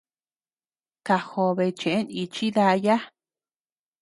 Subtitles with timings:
[1.05, 2.97] Kajobe cheʼe nichi daya.